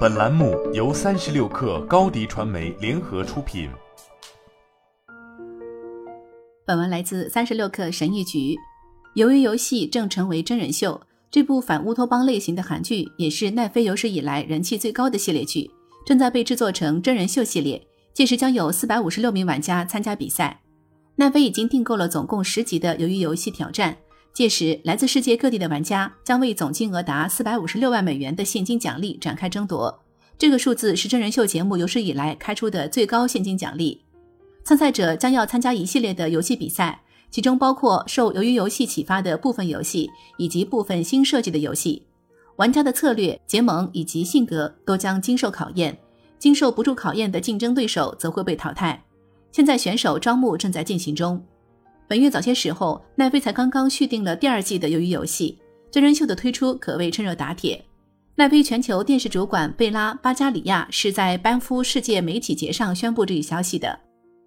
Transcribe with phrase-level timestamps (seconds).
[0.00, 3.70] 本栏目由三十六氪高低传媒联合出品。
[6.66, 8.56] 本文来自三十六氪神译局。
[9.14, 15.70] 鱿鱼游戏正成为真人秀，这部反乌托邦类型的韩剧也是奈飞有史以来人气最高的系列剧，
[16.04, 17.82] 正在被制作成真人秀系列。
[18.12, 20.60] 届时将有四百五十六名玩家参加比赛。
[21.16, 23.96] 奈飞已经订购了总共十集的鱿鱼游戏挑战。
[24.32, 30.02] 届时，来自世界各地的玩家将为总金额达四百五十六万美元的现金奖励展开争夺。
[30.38, 34.00] 这个数字是真人秀节目有史以来开出的最高现金奖励。
[34.64, 42.06] 参赛者将要参加一系列的游戏比赛，其中包括受鱿鱼游戏启发的部分游戏以及部分新设计的游戏。
[42.56, 45.98] 玩家的策略、结盟以及性格都将经受考验。
[46.38, 49.04] 经受不住考验的竞争对手则会被淘汰。
[49.52, 51.44] 现在选手招募正在进行中。
[52.10, 55.56] 本月早些时候，奈飞才刚刚续订了第二季的《鱿鱼游戏》
[55.92, 57.84] 真人秀的推出，可谓趁热打铁。
[58.34, 63.96] 奈飞全球电视主管贝拉·巴加里亚是在班夫世界媒体节上宣布这一消息的。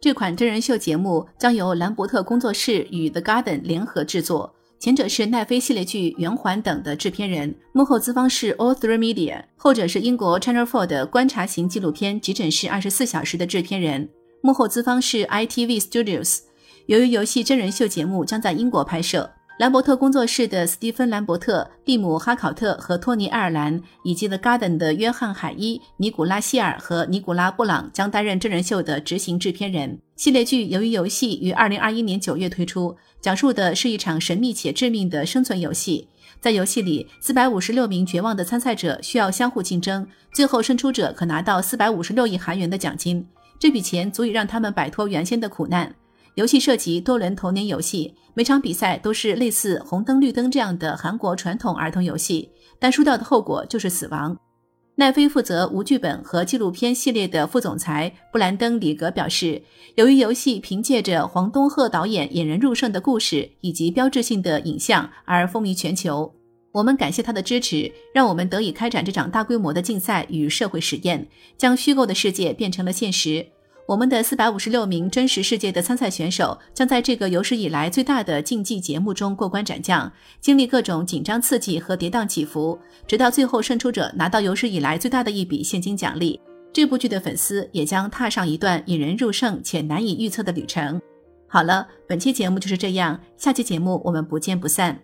[0.00, 14.08] 这款真人秀节目将由兰伯特工作室与 The Garden 联合制作，前者是奈飞系列剧《圆环》等的制片人，幕后资方是 All Three Media；后者是英国 Channel Four 的观察型纪录片《急诊室二十四小时》的制片人，
[14.42, 16.40] 幕后资方是 ITV Studios。
[16.86, 29.98] 由于游戏真人秀节目将在英国拍摄，兰伯特工作室的斯蒂芬·兰伯特、蒂姆·哈考特和托尼·爱尔兰，以及 The Garden 的约翰·海伊、尼古拉希尔和尼古拉·布朗将担任真人秀的执行制片人。
[30.16, 36.08] 系列剧《由于游戏》于二零二一年九月推出，讲述的是一场神秘且致命的生存游戏。
[36.38, 43.26] 在游戏里，四百五十六名绝望的参赛者需要相互竞争，最后胜出者可拿到四百五十六亿韩元的奖金。
[43.58, 45.94] 这笔钱足以让他们摆脱原先的苦难。
[46.34, 54.36] 游戏涉及多轮童年游戏，每场比赛都是类似红灯绿灯这样的韩国传统儿童游戏，但输掉的后果就是死亡。
[54.96, 59.62] 奈飞负责无剧本和纪录片系列的副总裁布兰登·里格表示，
[59.94, 66.32] 由于游戏凭借着黄东赫导演引人入胜的故事以及标志性的影像而风靡全球。
[66.72, 73.46] 我们感谢他的支持，让我们得以开展这场大规模的竞赛与社会实验，将虚构的世界变成了现实。
[73.86, 86.40] 我们的四百五十六名真实世界的参赛选手将在这个有史以来最大的竞技节目中过关斩将，经历各种紧张刺激和跌宕起伏，直到最后胜出者拿到有史以来最大的一笔现金奖励。
[86.72, 90.98] 这部剧的粉丝也将踏上一段引人入胜且难以预测的旅程。
[91.46, 94.98] 好了，本期节目就是这样，下期节目我们不见不散。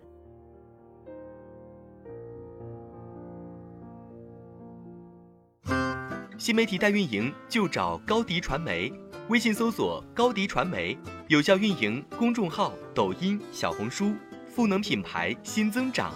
[6.41, 8.91] 新媒体代运营就找高迪传媒，
[9.27, 10.97] 微信搜索高迪传媒，
[11.27, 14.15] 有效运营公众号、抖音、小红书，
[14.49, 16.11] 赋能品牌新增长。